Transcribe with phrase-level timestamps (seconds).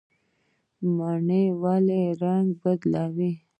[0.95, 3.31] مڼه ولې رنګ بدلوي؟